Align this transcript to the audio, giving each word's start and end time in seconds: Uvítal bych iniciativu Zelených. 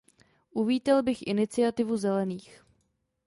Uvítal 0.61 0.99
bych 1.03 1.27
iniciativu 1.33 1.97
Zelených. 1.97 2.51